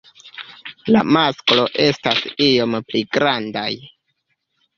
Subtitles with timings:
[0.95, 3.69] La masklo estas iom pli grandaj.